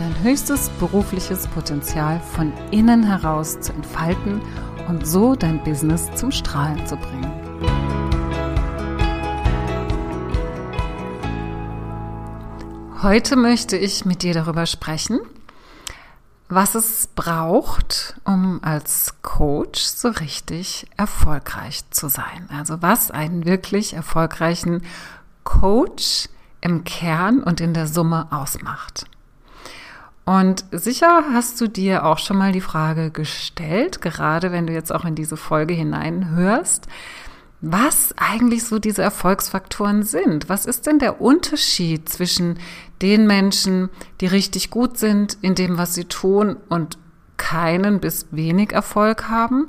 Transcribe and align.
dein 0.00 0.22
höchstes 0.22 0.70
berufliches 0.80 1.46
Potenzial 1.48 2.20
von 2.20 2.52
innen 2.70 3.02
heraus 3.02 3.60
zu 3.60 3.72
entfalten 3.72 4.40
und 4.88 5.06
so 5.06 5.34
dein 5.34 5.62
Business 5.62 6.10
zum 6.14 6.32
Strahlen 6.32 6.86
zu 6.86 6.96
bringen. 6.96 7.30
Heute 13.02 13.36
möchte 13.36 13.76
ich 13.76 14.06
mit 14.06 14.22
dir 14.22 14.32
darüber 14.32 14.64
sprechen, 14.64 15.20
was 16.48 16.74
es 16.74 17.06
braucht, 17.14 18.16
um 18.24 18.60
als 18.62 19.16
Coach 19.20 19.82
so 19.82 20.08
richtig 20.08 20.86
erfolgreich 20.96 21.82
zu 21.90 22.08
sein. 22.08 22.48
Also 22.50 22.80
was 22.80 23.10
einen 23.10 23.44
wirklich 23.44 23.92
erfolgreichen 23.92 24.82
Coach 25.44 26.28
im 26.62 26.84
Kern 26.84 27.42
und 27.42 27.60
in 27.60 27.74
der 27.74 27.86
Summe 27.86 28.28
ausmacht. 28.30 29.09
Und 30.24 30.64
sicher 30.70 31.24
hast 31.32 31.60
du 31.60 31.66
dir 31.66 32.04
auch 32.04 32.18
schon 32.18 32.38
mal 32.38 32.52
die 32.52 32.60
Frage 32.60 33.10
gestellt, 33.10 34.00
gerade 34.00 34.52
wenn 34.52 34.66
du 34.66 34.72
jetzt 34.72 34.92
auch 34.92 35.04
in 35.04 35.14
diese 35.14 35.36
Folge 35.36 35.74
hineinhörst, 35.74 36.86
was 37.60 38.14
eigentlich 38.16 38.64
so 38.64 38.78
diese 38.78 39.02
Erfolgsfaktoren 39.02 40.02
sind. 40.02 40.48
Was 40.48 40.66
ist 40.66 40.86
denn 40.86 40.98
der 40.98 41.20
Unterschied 41.20 42.08
zwischen 42.08 42.58
den 43.02 43.26
Menschen, 43.26 43.90
die 44.20 44.26
richtig 44.26 44.70
gut 44.70 44.98
sind 44.98 45.36
in 45.42 45.54
dem, 45.54 45.78
was 45.78 45.94
sie 45.94 46.04
tun 46.04 46.56
und 46.68 46.98
keinen 47.36 48.00
bis 48.00 48.26
wenig 48.30 48.72
Erfolg 48.72 49.28
haben 49.28 49.68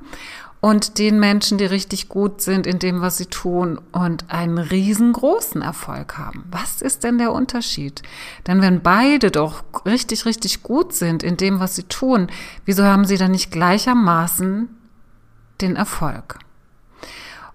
und 0.62 1.00
den 1.00 1.20
Menschen, 1.20 1.58
die 1.58 1.66
richtig 1.66 2.08
gut 2.08 2.42
sind 2.42 2.67
in 2.67 2.78
dem, 2.78 3.02
was 3.02 3.17
sie 3.17 3.26
tun 3.26 3.81
und 3.92 4.26
einen 4.30 4.59
riesengroßen 4.59 5.64
Erfolg 5.64 6.20
haben. 6.20 6.44
Was 6.52 6.84
ist 6.84 7.04
denn 7.04 7.17
der 7.17 7.34
Unterschied? 7.34 8.04
Denn 8.45 8.62
wenn 8.62 8.82
beide 8.82 9.32
doch 9.32 9.64
richtig, 9.86 10.26
richtig 10.26 10.62
gut 10.62 10.94
sind 10.94 11.23
in 11.23 11.36
dem, 11.36 11.59
was 11.59 11.76
sie 11.76 11.84
tun, 11.84 12.28
wieso 12.66 12.84
haben 12.84 13.06
sie 13.06 13.17
dann 13.17 13.32
nicht 13.32 13.52
gleichermaßen 13.52 14.70
den 15.62 15.76
Erfolg? 15.76 16.38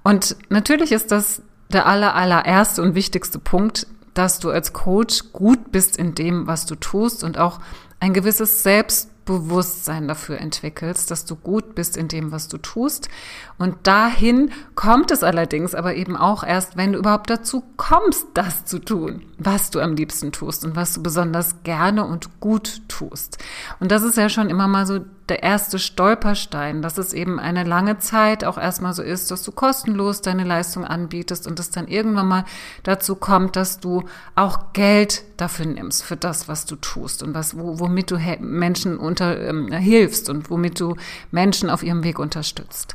Und 0.03 0.37
natürlich 0.49 0.91
ist 0.91 1.12
das 1.12 1.43
der 1.73 1.87
aller, 1.87 2.17
allererste 2.17 2.83
und 2.83 2.97
wichtigste 2.97 3.39
Punkt, 3.39 3.87
dass 4.15 4.41
du 4.41 4.51
als 4.51 4.73
Coach 4.73 5.33
gut 5.33 5.71
bist 5.71 5.97
in 5.97 6.17
dem, 6.17 6.49
was 6.49 6.67
du 6.67 6.75
tust 6.75 7.23
und 7.23 7.39
auch 7.39 7.61
ein 8.01 8.15
gewisses 8.15 8.65
Selbst 8.65 9.11
Bewusstsein 9.27 10.09
dafür 10.09 10.39
entwickelst, 10.39 11.11
dass 11.11 11.27
du 11.27 11.37
gut 11.37 11.75
bist 11.75 11.97
in 11.97 12.09
dem, 12.09 12.33
was 12.33 12.49
du 12.49 12.57
tust. 12.57 13.11
Und 13.59 13.87
dahin 13.87 14.51
kommt 14.75 15.11
es 15.11 15.23
allerdings 15.23 15.75
aber 15.75 15.95
eben 15.95 16.17
auch 16.17 16.45
erst, 16.45 16.77
wenn 16.77 16.93
du 16.93 16.99
überhaupt 16.99 17.29
dazu 17.29 17.63
kommst, 17.77 18.29
das 18.35 18.65
zu 18.65 18.79
tun, 18.79 19.23
was 19.37 19.71
du 19.71 19.81
am 19.81 19.95
liebsten 19.95 20.33
tust 20.33 20.65
und 20.65 20.77
was 20.77 20.95
du 20.95 21.03
besonders 21.03 21.63
gerne 21.65 22.07
und 22.07 22.41
gut 22.41 22.83
tust. 22.89 23.39
Und 23.81 23.91
das 23.91 24.03
ist 24.03 24.17
ja 24.17 24.29
schon 24.29 24.49
immer 24.49 24.69
mal 24.69 24.87
so 24.87 25.01
der 25.29 25.43
erste 25.43 25.79
Stolperstein, 25.79 26.83
dass 26.83 26.99
es 26.99 27.13
eben 27.13 27.41
eine 27.41 27.65
lange 27.65 27.99
Zeit 27.99 28.45
auch 28.45 28.59
erstmal 28.59 28.93
so 28.93 29.03
ist, 29.03 29.31
dass 29.31 29.43
du 29.43 29.51
kostenlos 29.51 30.23
deine 30.23 30.45
Leistung 30.45 30.85
anbietest 30.85 31.49
und 31.49 31.59
es 31.59 31.71
dann 31.71 31.89
irgendwann 31.89 32.29
mal 32.29 32.45
dazu 32.84 33.17
kommt, 33.17 33.56
dass 33.56 33.81
du 33.81 34.05
auch 34.37 34.73
Geld 34.73 35.25
dafür 35.37 35.67
nimmst, 35.67 36.03
für 36.03 36.17
das, 36.17 36.49
was 36.49 36.67
du 36.67 36.77
tust 36.77 37.23
und 37.23 37.35
was, 37.35 37.57
womit 37.57 38.11
du 38.11 38.19
Menschen 38.41 38.99
unter, 38.99 39.41
ähm, 39.41 39.73
hilfst 39.73 40.29
und 40.29 40.51
womit 40.51 40.81
du 40.81 40.97
Menschen 41.31 41.71
auf 41.71 41.83
ihrem 41.83 42.05
Weg 42.05 42.19
unterstützt. 42.19 42.95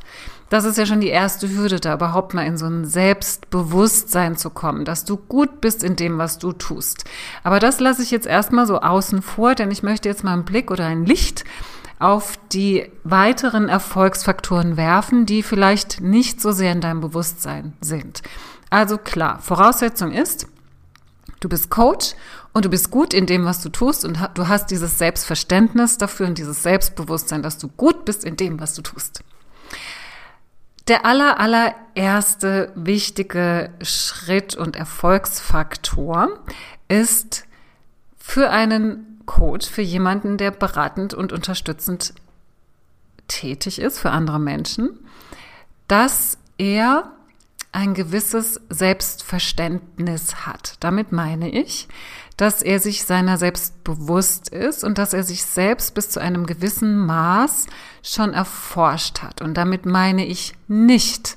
Das 0.52 0.64
ist 0.64 0.76
ja 0.76 0.84
schon 0.84 1.00
die 1.00 1.08
erste 1.08 1.48
Hürde, 1.48 1.80
da 1.80 1.94
überhaupt 1.94 2.34
mal 2.34 2.44
in 2.44 2.58
so 2.58 2.66
ein 2.66 2.84
Selbstbewusstsein 2.84 4.36
zu 4.36 4.50
kommen, 4.50 4.84
dass 4.84 5.06
du 5.06 5.16
gut 5.16 5.62
bist 5.62 5.82
in 5.82 5.96
dem, 5.96 6.18
was 6.18 6.38
du 6.38 6.52
tust. 6.52 7.04
Aber 7.42 7.58
das 7.58 7.80
lasse 7.80 8.02
ich 8.02 8.10
jetzt 8.10 8.26
erstmal 8.26 8.66
so 8.66 8.80
außen 8.80 9.22
vor, 9.22 9.54
denn 9.54 9.70
ich 9.70 9.82
möchte 9.82 10.10
jetzt 10.10 10.24
mal 10.24 10.34
einen 10.34 10.44
Blick 10.44 10.70
oder 10.70 10.84
ein 10.84 11.06
Licht 11.06 11.44
auf 11.98 12.36
die 12.52 12.84
weiteren 13.04 13.68
Erfolgsfaktoren 13.68 14.76
werfen, 14.76 15.24
die 15.24 15.42
vielleicht 15.42 16.02
nicht 16.02 16.42
so 16.42 16.52
sehr 16.52 16.72
in 16.72 16.80
deinem 16.82 17.00
Bewusstsein 17.00 17.72
sind. 17.80 18.22
Also 18.68 18.98
klar, 18.98 19.38
Voraussetzung 19.40 20.12
ist, 20.12 20.48
du 21.44 21.48
bist 21.48 21.70
Coach 21.70 22.14
und 22.52 22.64
du 22.64 22.70
bist 22.70 22.90
gut 22.90 23.14
in 23.14 23.26
dem, 23.26 23.44
was 23.44 23.62
du 23.62 23.68
tust 23.68 24.04
und 24.04 24.18
du 24.34 24.48
hast 24.48 24.70
dieses 24.70 24.98
Selbstverständnis 24.98 25.98
dafür 25.98 26.26
und 26.26 26.38
dieses 26.38 26.62
Selbstbewusstsein, 26.62 27.42
dass 27.42 27.58
du 27.58 27.68
gut 27.68 28.04
bist 28.04 28.24
in 28.24 28.36
dem, 28.36 28.60
was 28.60 28.74
du 28.74 28.82
tust. 28.82 29.22
Der 30.88 31.06
aller, 31.06 31.38
allererste 31.38 32.72
wichtige 32.74 33.70
Schritt 33.82 34.56
und 34.56 34.76
Erfolgsfaktor 34.76 36.28
ist 36.88 37.44
für 38.16 38.50
einen 38.50 39.20
Coach 39.26 39.68
für 39.68 39.82
jemanden, 39.82 40.36
der 40.36 40.50
beratend 40.50 41.14
und 41.14 41.32
unterstützend 41.32 42.14
tätig 43.28 43.80
ist 43.80 43.98
für 43.98 44.10
andere 44.10 44.40
Menschen, 44.40 44.98
dass 45.86 46.38
er 46.58 47.12
ein 47.72 47.94
gewisses 47.94 48.60
Selbstverständnis 48.68 50.46
hat. 50.46 50.76
Damit 50.80 51.10
meine 51.10 51.50
ich, 51.50 51.88
dass 52.36 52.62
er 52.62 52.78
sich 52.78 53.04
seiner 53.04 53.38
selbst 53.38 53.82
bewusst 53.82 54.50
ist 54.50 54.84
und 54.84 54.98
dass 54.98 55.14
er 55.14 55.22
sich 55.22 55.44
selbst 55.44 55.94
bis 55.94 56.10
zu 56.10 56.20
einem 56.20 56.46
gewissen 56.46 57.06
Maß 57.06 57.66
schon 58.02 58.34
erforscht 58.34 59.22
hat. 59.22 59.40
Und 59.40 59.54
damit 59.54 59.86
meine 59.86 60.26
ich 60.26 60.54
nicht, 60.68 61.36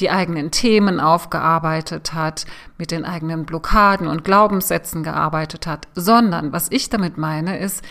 die 0.00 0.10
eigenen 0.10 0.50
Themen 0.50 1.00
aufgearbeitet 1.00 2.12
hat, 2.12 2.44
mit 2.76 2.90
den 2.90 3.04
eigenen 3.04 3.46
Blockaden 3.46 4.06
und 4.06 4.24
Glaubenssätzen 4.24 5.02
gearbeitet 5.02 5.66
hat, 5.66 5.88
sondern 5.94 6.52
was 6.52 6.68
ich 6.70 6.88
damit 6.88 7.18
meine, 7.18 7.58
ist, 7.58 7.84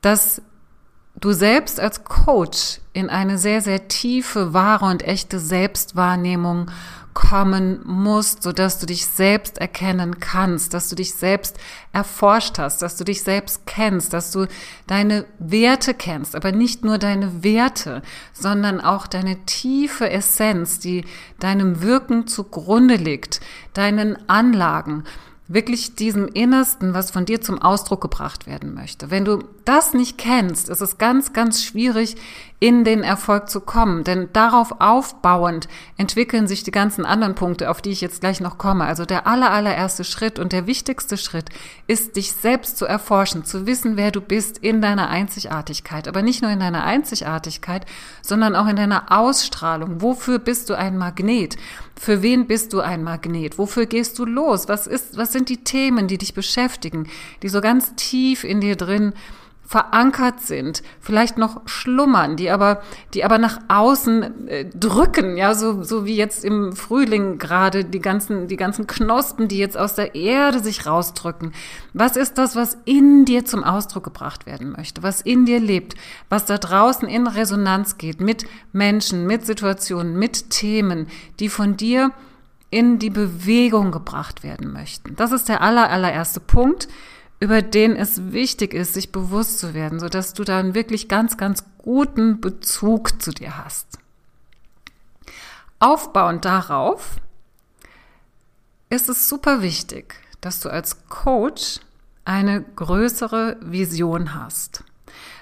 dass 0.00 0.42
du 1.16 1.32
selbst 1.32 1.78
als 1.78 2.04
Coach 2.04 2.80
in 2.92 3.10
eine 3.10 3.36
sehr, 3.36 3.60
sehr 3.60 3.88
tiefe, 3.88 4.54
wahre 4.54 4.86
und 4.86 5.02
echte 5.02 5.38
Selbstwahrnehmung 5.38 6.70
kommen 7.14 7.80
musst, 7.84 8.42
so 8.42 8.52
dass 8.52 8.78
du 8.78 8.86
dich 8.86 9.06
selbst 9.06 9.58
erkennen 9.58 10.20
kannst, 10.20 10.74
dass 10.74 10.88
du 10.88 10.96
dich 10.96 11.14
selbst 11.14 11.58
erforscht 11.92 12.58
hast, 12.58 12.82
dass 12.82 12.96
du 12.96 13.04
dich 13.04 13.22
selbst 13.22 13.66
kennst, 13.66 14.12
dass 14.12 14.30
du 14.30 14.46
deine 14.86 15.26
Werte 15.38 15.94
kennst, 15.94 16.36
aber 16.36 16.52
nicht 16.52 16.84
nur 16.84 16.98
deine 16.98 17.42
Werte, 17.42 18.02
sondern 18.32 18.80
auch 18.80 19.06
deine 19.06 19.44
tiefe 19.44 20.10
Essenz, 20.10 20.78
die 20.78 21.04
deinem 21.38 21.82
Wirken 21.82 22.26
zugrunde 22.26 22.96
liegt, 22.96 23.40
deinen 23.74 24.28
Anlagen 24.28 25.04
wirklich 25.50 25.96
diesem 25.96 26.28
Innersten, 26.28 26.94
was 26.94 27.10
von 27.10 27.24
dir 27.24 27.40
zum 27.40 27.60
Ausdruck 27.60 28.00
gebracht 28.00 28.46
werden 28.46 28.72
möchte. 28.72 29.10
Wenn 29.10 29.24
du 29.24 29.40
das 29.64 29.94
nicht 29.94 30.16
kennst, 30.16 30.68
ist 30.68 30.80
es 30.80 30.96
ganz, 30.96 31.32
ganz 31.32 31.64
schwierig, 31.64 32.14
in 32.60 32.84
den 32.84 33.02
Erfolg 33.02 33.48
zu 33.48 33.60
kommen. 33.60 34.04
Denn 34.04 34.28
darauf 34.32 34.80
aufbauend 34.80 35.66
entwickeln 35.96 36.46
sich 36.46 36.62
die 36.62 36.70
ganzen 36.70 37.04
anderen 37.04 37.34
Punkte, 37.34 37.68
auf 37.68 37.82
die 37.82 37.90
ich 37.90 38.00
jetzt 38.00 38.20
gleich 38.20 38.40
noch 38.40 38.58
komme. 38.58 38.84
Also 38.84 39.04
der 39.04 39.26
aller, 39.26 39.50
allererste 39.50 40.04
Schritt 40.04 40.38
und 40.38 40.52
der 40.52 40.68
wichtigste 40.68 41.16
Schritt 41.16 41.46
ist, 41.88 42.14
dich 42.14 42.32
selbst 42.32 42.78
zu 42.78 42.84
erforschen, 42.84 43.44
zu 43.44 43.66
wissen, 43.66 43.96
wer 43.96 44.12
du 44.12 44.20
bist 44.20 44.58
in 44.58 44.80
deiner 44.80 45.08
Einzigartigkeit. 45.08 46.06
Aber 46.06 46.22
nicht 46.22 46.42
nur 46.42 46.50
in 46.52 46.60
deiner 46.60 46.84
Einzigartigkeit, 46.84 47.86
sondern 48.22 48.54
auch 48.54 48.68
in 48.68 48.76
deiner 48.76 49.10
Ausstrahlung. 49.10 50.00
Wofür 50.00 50.38
bist 50.38 50.70
du 50.70 50.74
ein 50.74 50.96
Magnet? 50.96 51.56
Für 52.02 52.22
wen 52.22 52.46
bist 52.46 52.72
du 52.72 52.80
ein 52.80 53.02
Magnet? 53.02 53.58
Wofür 53.58 53.84
gehst 53.84 54.18
du 54.18 54.24
los? 54.24 54.68
Was 54.68 54.86
ist, 54.86 55.18
was 55.18 55.34
sind 55.34 55.50
die 55.50 55.58
Themen, 55.58 56.08
die 56.08 56.16
dich 56.16 56.32
beschäftigen, 56.32 57.10
die 57.42 57.50
so 57.50 57.60
ganz 57.60 57.94
tief 57.94 58.42
in 58.42 58.62
dir 58.62 58.74
drin 58.74 59.12
verankert 59.70 60.40
sind, 60.40 60.82
vielleicht 60.98 61.38
noch 61.38 61.60
schlummern, 61.66 62.34
die 62.34 62.50
aber, 62.50 62.82
die 63.14 63.22
aber 63.22 63.38
nach 63.38 63.60
außen 63.68 64.48
äh, 64.48 64.64
drücken, 64.64 65.36
ja, 65.36 65.54
so, 65.54 65.84
so 65.84 66.04
wie 66.04 66.16
jetzt 66.16 66.44
im 66.44 66.74
Frühling 66.74 67.38
gerade 67.38 67.84
die 67.84 68.00
ganzen, 68.00 68.48
die 68.48 68.56
ganzen 68.56 68.88
Knospen, 68.88 69.46
die 69.46 69.58
jetzt 69.58 69.78
aus 69.78 69.94
der 69.94 70.16
Erde 70.16 70.58
sich 70.58 70.86
rausdrücken. 70.86 71.52
Was 71.94 72.16
ist 72.16 72.36
das, 72.36 72.56
was 72.56 72.78
in 72.84 73.24
dir 73.24 73.44
zum 73.44 73.62
Ausdruck 73.62 74.02
gebracht 74.02 74.44
werden 74.44 74.72
möchte, 74.72 75.04
was 75.04 75.20
in 75.20 75.46
dir 75.46 75.60
lebt, 75.60 75.94
was 76.28 76.46
da 76.46 76.58
draußen 76.58 77.06
in 77.06 77.28
Resonanz 77.28 77.96
geht 77.96 78.20
mit 78.20 78.46
Menschen, 78.72 79.24
mit 79.24 79.46
Situationen, 79.46 80.18
mit 80.18 80.50
Themen, 80.50 81.06
die 81.38 81.48
von 81.48 81.76
dir 81.76 82.10
in 82.70 82.98
die 82.98 83.10
Bewegung 83.10 83.92
gebracht 83.92 84.42
werden 84.42 84.72
möchten. 84.72 85.14
Das 85.14 85.30
ist 85.30 85.48
der 85.48 85.62
aller, 85.62 85.90
allererste 85.90 86.40
Punkt 86.40 86.88
über 87.40 87.62
den 87.62 87.96
es 87.96 88.32
wichtig 88.32 88.74
ist, 88.74 88.94
sich 88.94 89.12
bewusst 89.12 89.58
zu 89.58 89.72
werden, 89.72 89.98
so 89.98 90.08
dass 90.08 90.34
du 90.34 90.44
da 90.44 90.58
einen 90.58 90.74
wirklich 90.74 91.08
ganz, 91.08 91.38
ganz 91.38 91.64
guten 91.78 92.40
Bezug 92.40 93.20
zu 93.22 93.32
dir 93.32 93.56
hast. 93.64 93.98
Aufbauend 95.78 96.44
darauf 96.44 97.16
ist 98.90 99.08
es 99.08 99.28
super 99.28 99.62
wichtig, 99.62 100.16
dass 100.42 100.60
du 100.60 100.68
als 100.68 101.08
Coach 101.08 101.80
eine 102.26 102.62
größere 102.62 103.56
Vision 103.62 104.34
hast, 104.34 104.84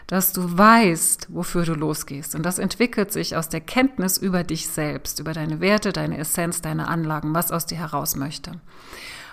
dass 0.06 0.33
du 0.33 0.56
weißt, 0.56 1.27
wofür 1.31 1.65
du 1.65 1.75
losgehst. 1.75 2.37
Und 2.37 2.45
das 2.45 2.61
entwickelt 2.61 3.12
sich 3.12 3.35
aus 3.35 3.49
der 3.49 3.61
Kenntnis 3.61 4.19
über 4.19 4.45
dich 4.45 4.69
selbst, 4.69 5.19
über 5.19 5.33
deine 5.33 5.61
Werte, 5.61 5.93
deine 5.93 6.19
Essenz, 6.19 6.62
deine 6.62 6.87
Anlagen, 6.87 7.35
was 7.35 7.50
aus 7.50 7.67
dir 7.67 7.79
heraus 7.79 8.15
möchte. 8.15 8.53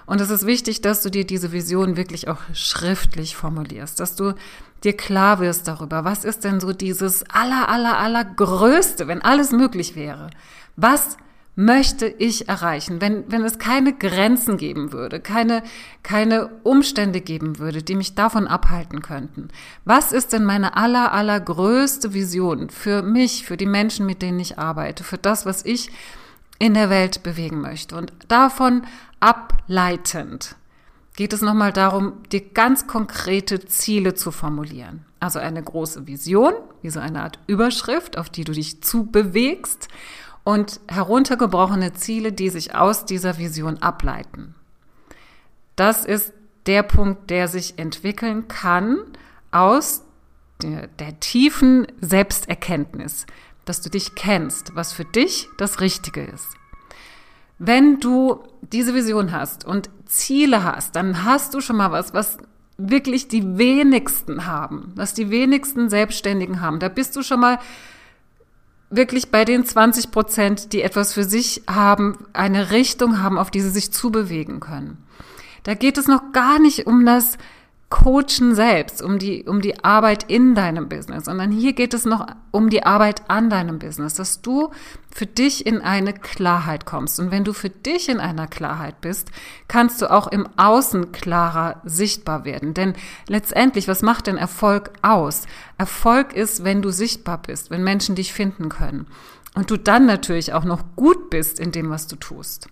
Und 0.05 0.21
es 0.21 0.29
ist 0.29 0.45
wichtig, 0.45 0.81
dass 0.81 1.01
du 1.01 1.09
dir 1.09 1.25
diese 1.25 1.51
Vision 1.51 1.97
wirklich 1.97 2.27
auch 2.27 2.39
schriftlich 2.53 3.35
formulierst, 3.35 3.99
dass 3.99 4.15
du 4.15 4.33
dir 4.83 4.95
klar 4.95 5.39
wirst 5.39 5.67
darüber, 5.67 6.05
was 6.05 6.25
ist 6.25 6.43
denn 6.43 6.59
so 6.59 6.73
dieses 6.73 7.23
aller, 7.29 7.69
aller, 7.69 7.97
aller 7.97 8.23
Größte, 8.23 9.07
wenn 9.07 9.21
alles 9.21 9.51
möglich 9.51 9.95
wäre. 9.95 10.29
Was 10.75 11.17
möchte 11.55 12.07
ich 12.07 12.49
erreichen, 12.49 12.99
wenn, 12.99 13.23
wenn 13.31 13.43
es 13.43 13.57
keine 13.59 13.93
Grenzen 13.93 14.57
geben 14.57 14.91
würde, 14.91 15.21
keine, 15.21 15.63
keine 16.03 16.49
Umstände 16.63 17.21
geben 17.21 17.59
würde, 17.59 17.81
die 17.81 17.95
mich 17.95 18.13
davon 18.13 18.47
abhalten 18.47 19.01
könnten? 19.01 19.47
Was 19.85 20.11
ist 20.11 20.33
denn 20.33 20.43
meine 20.43 20.75
aller, 20.75 21.13
allergrößte 21.13 22.13
Vision 22.13 22.69
für 22.69 23.01
mich, 23.01 23.45
für 23.45 23.57
die 23.57 23.65
Menschen, 23.65 24.05
mit 24.05 24.21
denen 24.21 24.39
ich 24.39 24.59
arbeite, 24.59 25.03
für 25.03 25.17
das, 25.17 25.45
was 25.45 25.65
ich 25.65 25.89
in 26.59 26.73
der 26.73 26.89
Welt 26.89 27.23
bewegen 27.23 27.61
möchte? 27.61 27.95
Und 27.95 28.13
davon 28.27 28.83
ableitend 29.19 30.55
geht 31.15 31.33
es 31.33 31.41
nochmal 31.41 31.71
darum, 31.71 32.23
dir 32.31 32.41
ganz 32.41 32.87
konkrete 32.87 33.65
Ziele 33.65 34.15
zu 34.15 34.31
formulieren. 34.31 35.05
Also 35.19 35.39
eine 35.39 35.63
große 35.63 36.07
Vision, 36.07 36.53
wie 36.81 36.89
so 36.89 36.99
eine 36.99 37.23
Art 37.23 37.39
Überschrift, 37.47 38.17
auf 38.17 38.29
die 38.29 38.43
du 38.43 38.51
dich 38.51 38.83
zubewegst 38.83 39.87
und 40.43 40.79
heruntergebrochene 40.87 41.93
Ziele, 41.93 42.31
die 42.31 42.49
sich 42.49 42.75
aus 42.75 43.05
dieser 43.05 43.37
Vision 43.37 43.81
ableiten. 43.81 44.55
Das 45.75 46.05
ist 46.05 46.33
der 46.65 46.83
Punkt, 46.83 47.29
der 47.29 47.47
sich 47.47 47.77
entwickeln 47.77 48.47
kann 48.47 48.97
aus 49.51 50.03
der, 50.61 50.87
der 50.87 51.19
tiefen 51.19 51.87
Selbsterkenntnis, 52.01 53.25
dass 53.65 53.81
du 53.81 53.89
dich 53.89 54.15
kennst, 54.15 54.75
was 54.75 54.93
für 54.93 55.05
dich 55.05 55.49
das 55.57 55.81
Richtige 55.81 56.23
ist. 56.23 56.47
Wenn 57.57 57.99
du 57.99 58.43
diese 58.61 58.93
Vision 58.93 59.31
hast 59.31 59.65
und 59.65 59.89
Ziele 60.05 60.63
hast, 60.63 60.95
dann 60.95 61.23
hast 61.23 61.53
du 61.53 61.61
schon 61.61 61.77
mal 61.77 61.91
was, 61.91 62.13
was 62.13 62.37
wirklich 62.77 63.27
die 63.27 63.57
wenigsten 63.57 64.45
haben, 64.45 64.91
was 64.95 65.13
die 65.13 65.29
wenigsten 65.29 65.89
Selbstständigen 65.89 66.61
haben. 66.61 66.79
Da 66.79 66.89
bist 66.89 67.15
du 67.15 67.23
schon 67.23 67.39
mal 67.39 67.59
wirklich 68.89 69.31
bei 69.31 69.45
den 69.45 69.65
20 69.65 70.11
Prozent, 70.11 70.73
die 70.73 70.81
etwas 70.81 71.13
für 71.13 71.23
sich 71.23 71.63
haben, 71.67 72.17
eine 72.33 72.71
Richtung 72.71 73.21
haben, 73.21 73.37
auf 73.37 73.51
die 73.51 73.61
sie 73.61 73.69
sich 73.69 73.91
zubewegen 73.91 74.59
können. 74.59 74.97
Da 75.63 75.73
geht 75.73 75.97
es 75.97 76.07
noch 76.07 76.31
gar 76.31 76.59
nicht 76.59 76.85
um 76.85 77.05
das 77.05 77.37
Coachen 77.95 78.55
selbst, 78.55 79.01
um 79.01 79.19
die, 79.19 79.45
um 79.45 79.61
die 79.61 79.85
Arbeit 79.85 80.29
in 80.29 80.53
deinem 80.53 80.89
Business, 80.89 81.25
sondern 81.25 81.49
hier 81.49 81.71
geht 81.71 81.93
es 81.93 82.03
noch 82.03 82.27
um 82.51 82.69
die 82.69 82.83
Arbeit 82.83 83.29
an 83.29 83.49
deinem 83.49 83.79
Business, 83.79 84.15
dass 84.15 84.41
du 84.41 84.71
für 85.09 85.25
dich 85.25 85.65
in 85.65 85.79
eine 85.79 86.11
Klarheit 86.11 86.85
kommst. 86.85 87.21
Und 87.21 87.31
wenn 87.31 87.45
du 87.45 87.53
für 87.53 87.69
dich 87.69 88.09
in 88.09 88.19
einer 88.19 88.47
Klarheit 88.47 88.99
bist, 88.99 89.29
kannst 89.69 90.01
du 90.01 90.11
auch 90.11 90.27
im 90.27 90.45
Außen 90.57 91.13
klarer 91.13 91.81
sichtbar 91.85 92.43
werden. 92.43 92.73
Denn 92.73 92.95
letztendlich, 93.27 93.87
was 93.87 94.01
macht 94.01 94.27
denn 94.27 94.37
Erfolg 94.37 94.91
aus? 95.01 95.43
Erfolg 95.77 96.33
ist, 96.33 96.65
wenn 96.65 96.81
du 96.81 96.89
sichtbar 96.89 97.41
bist, 97.41 97.71
wenn 97.71 97.85
Menschen 97.85 98.15
dich 98.15 98.33
finden 98.33 98.67
können. 98.67 99.07
Und 99.55 99.71
du 99.71 99.77
dann 99.77 100.05
natürlich 100.05 100.51
auch 100.51 100.65
noch 100.65 100.83
gut 100.97 101.29
bist 101.29 101.61
in 101.61 101.71
dem, 101.71 101.89
was 101.89 102.07
du 102.07 102.17
tust. 102.17 102.67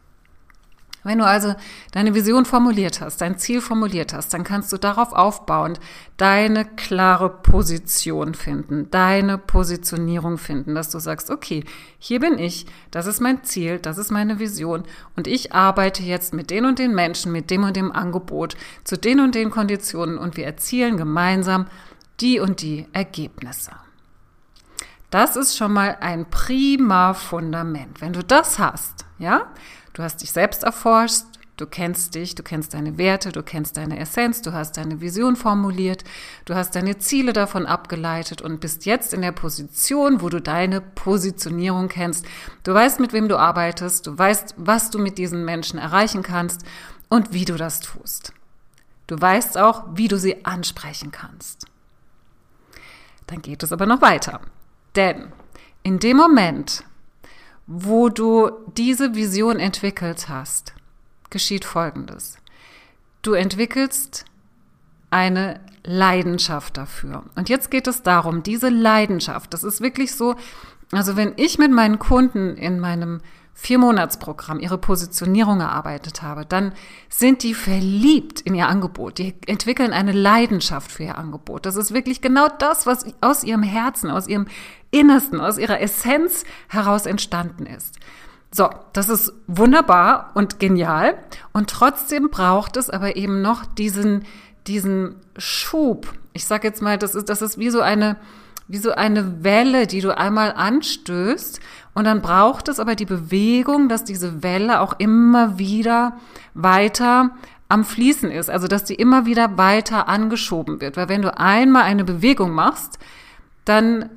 Wenn 1.03 1.19
du 1.19 1.25
also 1.25 1.53
deine 1.91 2.15
Vision 2.15 2.45
formuliert 2.45 3.01
hast, 3.01 3.19
dein 3.21 3.37
Ziel 3.37 3.61
formuliert 3.61 4.13
hast, 4.13 4.33
dann 4.33 4.43
kannst 4.43 4.71
du 4.71 4.77
darauf 4.77 5.11
aufbauend 5.11 5.79
deine 6.17 6.65
klare 6.65 7.29
Position 7.29 8.33
finden, 8.33 8.89
deine 8.89 9.37
Positionierung 9.37 10.37
finden, 10.37 10.75
dass 10.75 10.89
du 10.89 10.99
sagst, 10.99 11.29
okay, 11.29 11.65
hier 11.99 12.19
bin 12.19 12.39
ich, 12.39 12.65
das 12.91 13.05
ist 13.05 13.19
mein 13.19 13.43
Ziel, 13.43 13.79
das 13.79 13.97
ist 13.97 14.11
meine 14.11 14.39
Vision 14.39 14.83
und 15.15 15.27
ich 15.27 15.53
arbeite 15.53 16.03
jetzt 16.03 16.33
mit 16.33 16.49
den 16.49 16.65
und 16.65 16.79
den 16.79 16.95
Menschen, 16.95 17.31
mit 17.31 17.49
dem 17.51 17.63
und 17.63 17.75
dem 17.75 17.91
Angebot, 17.91 18.55
zu 18.83 18.97
den 18.97 19.19
und 19.19 19.35
den 19.35 19.51
Konditionen 19.51 20.17
und 20.17 20.37
wir 20.37 20.45
erzielen 20.45 20.97
gemeinsam 20.97 21.67
die 22.19 22.39
und 22.39 22.61
die 22.61 22.87
Ergebnisse. 22.93 23.71
Das 25.09 25.35
ist 25.35 25.55
schon 25.55 25.73
mal 25.73 25.97
ein 25.99 26.27
prima 26.29 27.13
Fundament. 27.13 28.01
Wenn 28.01 28.13
du 28.13 28.23
das 28.23 28.57
hast, 28.57 29.05
ja, 29.19 29.51
Du 29.93 30.01
hast 30.01 30.21
dich 30.21 30.31
selbst 30.31 30.63
erforscht, 30.63 31.23
du 31.57 31.67
kennst 31.67 32.15
dich, 32.15 32.33
du 32.33 32.41
kennst 32.41 32.73
deine 32.73 32.97
Werte, 32.97 33.31
du 33.31 33.43
kennst 33.43 33.77
deine 33.77 33.99
Essenz, 33.99 34.41
du 34.41 34.51
hast 34.51 34.75
deine 34.77 35.01
Vision 35.01 35.35
formuliert, 35.35 36.03
du 36.45 36.55
hast 36.55 36.75
deine 36.75 36.97
Ziele 36.97 37.31
davon 37.31 37.67
abgeleitet 37.67 38.41
und 38.41 38.59
bist 38.59 38.85
jetzt 38.85 39.13
in 39.13 39.21
der 39.21 39.31
Position, 39.31 40.21
wo 40.21 40.29
du 40.29 40.41
deine 40.41 40.81
Positionierung 40.81 41.89
kennst. 41.89 42.25
Du 42.63 42.73
weißt, 42.73 42.99
mit 42.99 43.13
wem 43.13 43.27
du 43.27 43.37
arbeitest, 43.37 44.07
du 44.07 44.17
weißt, 44.17 44.55
was 44.57 44.89
du 44.89 44.97
mit 44.97 45.19
diesen 45.19 45.45
Menschen 45.45 45.77
erreichen 45.77 46.23
kannst 46.23 46.63
und 47.07 47.31
wie 47.31 47.45
du 47.45 47.55
das 47.55 47.79
tust. 47.79 48.33
Du 49.05 49.21
weißt 49.21 49.59
auch, 49.59 49.83
wie 49.93 50.07
du 50.07 50.17
sie 50.17 50.43
ansprechen 50.43 51.11
kannst. 51.11 51.67
Dann 53.27 53.43
geht 53.43 53.61
es 53.61 53.71
aber 53.71 53.85
noch 53.85 54.01
weiter. 54.01 54.41
Denn 54.95 55.31
in 55.83 55.99
dem 55.99 56.17
Moment, 56.17 56.83
wo 57.67 58.09
du 58.09 58.51
diese 58.77 59.15
Vision 59.15 59.59
entwickelt 59.59 60.29
hast, 60.29 60.73
geschieht 61.29 61.65
Folgendes. 61.65 62.37
Du 63.21 63.33
entwickelst 63.33 64.25
eine 65.09 65.59
Leidenschaft 65.83 66.77
dafür. 66.77 67.23
Und 67.35 67.49
jetzt 67.49 67.71
geht 67.71 67.87
es 67.87 68.03
darum, 68.03 68.43
diese 68.43 68.69
Leidenschaft, 68.69 69.53
das 69.53 69.63
ist 69.63 69.81
wirklich 69.81 70.15
so, 70.15 70.35
also 70.91 71.15
wenn 71.15 71.33
ich 71.37 71.57
mit 71.57 71.71
meinen 71.71 71.99
Kunden 71.99 72.55
in 72.57 72.79
meinem 72.79 73.21
Vier-Monats-Programm 73.55 74.59
ihre 74.59 74.77
Positionierung 74.77 75.59
erarbeitet 75.61 76.21
habe, 76.21 76.45
dann 76.45 76.73
sind 77.09 77.43
die 77.43 77.53
verliebt 77.53 78.41
in 78.41 78.55
ihr 78.55 78.67
Angebot. 78.67 79.19
Die 79.19 79.35
entwickeln 79.45 79.93
eine 79.93 80.11
Leidenschaft 80.11 80.91
für 80.91 81.03
ihr 81.03 81.17
Angebot. 81.17 81.65
Das 81.65 81.75
ist 81.75 81.93
wirklich 81.93 82.21
genau 82.21 82.47
das, 82.59 82.85
was 82.85 83.05
aus 83.21 83.43
ihrem 83.43 83.63
Herzen, 83.63 84.09
aus 84.09 84.27
ihrem 84.27 84.47
Innersten, 84.91 85.39
aus 85.39 85.57
ihrer 85.57 85.79
Essenz 85.81 86.43
heraus 86.67 87.05
entstanden 87.05 87.65
ist. 87.65 87.99
So, 88.51 88.69
das 88.93 89.09
ist 89.09 89.33
wunderbar 89.47 90.31
und 90.35 90.59
genial. 90.59 91.17
Und 91.53 91.69
trotzdem 91.69 92.29
braucht 92.29 92.77
es 92.77 92.89
aber 92.89 93.15
eben 93.15 93.41
noch 93.41 93.65
diesen, 93.65 94.25
diesen 94.67 95.15
Schub. 95.37 96.13
Ich 96.33 96.45
sage 96.45 96.67
jetzt 96.67 96.81
mal, 96.81 96.97
das 96.97 97.15
ist, 97.15 97.29
das 97.29 97.41
ist 97.41 97.57
wie 97.57 97.71
so 97.71 97.81
eine, 97.81 98.17
wie 98.67 98.77
so 98.77 98.91
eine 98.91 99.43
Welle, 99.43 99.87
die 99.87 100.01
du 100.01 100.17
einmal 100.17 100.53
anstößt 100.53 101.59
und 101.93 102.05
dann 102.05 102.21
braucht 102.21 102.69
es 102.69 102.79
aber 102.79 102.95
die 102.95 103.05
Bewegung, 103.05 103.89
dass 103.89 104.03
diese 104.03 104.41
Welle 104.43 104.81
auch 104.81 104.93
immer 104.99 105.59
wieder 105.59 106.17
weiter 106.53 107.31
am 107.69 107.85
Fließen 107.85 108.31
ist, 108.31 108.49
also 108.49 108.67
dass 108.67 108.83
die 108.83 108.95
immer 108.95 109.25
wieder 109.25 109.57
weiter 109.57 110.07
angeschoben 110.07 110.81
wird. 110.81 110.97
Weil 110.97 111.09
wenn 111.09 111.21
du 111.21 111.37
einmal 111.37 111.83
eine 111.83 112.03
Bewegung 112.03 112.51
machst, 112.51 112.99
dann 113.65 114.09